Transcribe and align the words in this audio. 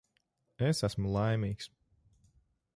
Es 0.69 0.81
esmu 0.87 1.11
laimīgs. 1.17 1.71